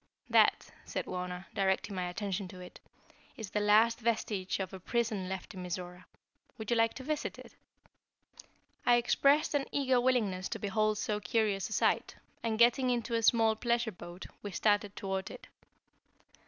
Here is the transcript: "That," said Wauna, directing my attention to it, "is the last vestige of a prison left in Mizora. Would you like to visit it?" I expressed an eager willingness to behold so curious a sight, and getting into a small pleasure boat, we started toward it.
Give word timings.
"That," 0.27 0.71
said 0.83 1.05
Wauna, 1.05 1.45
directing 1.53 1.95
my 1.95 2.09
attention 2.09 2.47
to 2.47 2.59
it, 2.59 2.79
"is 3.37 3.51
the 3.51 3.59
last 3.59 3.99
vestige 3.99 4.59
of 4.59 4.73
a 4.73 4.79
prison 4.79 5.29
left 5.29 5.53
in 5.53 5.61
Mizora. 5.61 6.05
Would 6.57 6.71
you 6.71 6.75
like 6.75 6.95
to 6.95 7.03
visit 7.03 7.37
it?" 7.37 7.55
I 8.83 8.95
expressed 8.95 9.53
an 9.53 9.67
eager 9.71 10.01
willingness 10.01 10.49
to 10.49 10.59
behold 10.59 10.97
so 10.97 11.19
curious 11.19 11.69
a 11.69 11.73
sight, 11.73 12.15
and 12.41 12.57
getting 12.57 12.89
into 12.89 13.13
a 13.13 13.21
small 13.21 13.55
pleasure 13.55 13.91
boat, 13.91 14.25
we 14.41 14.49
started 14.49 14.95
toward 14.95 15.29
it. 15.29 15.45